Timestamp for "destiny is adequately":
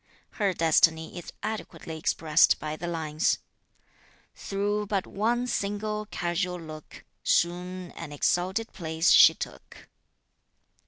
0.51-1.95